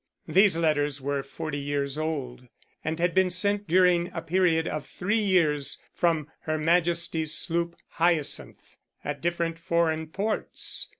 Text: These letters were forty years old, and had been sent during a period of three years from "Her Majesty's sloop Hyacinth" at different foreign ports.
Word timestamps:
These 0.27 0.57
letters 0.57 0.99
were 0.99 1.21
forty 1.21 1.59
years 1.59 1.95
old, 1.95 2.47
and 2.83 2.97
had 2.99 3.13
been 3.13 3.29
sent 3.29 3.67
during 3.67 4.09
a 4.15 4.21
period 4.23 4.67
of 4.67 4.87
three 4.87 5.19
years 5.19 5.79
from 5.93 6.27
"Her 6.39 6.57
Majesty's 6.57 7.35
sloop 7.35 7.75
Hyacinth" 7.87 8.77
at 9.03 9.21
different 9.21 9.59
foreign 9.59 10.07
ports. 10.07 10.89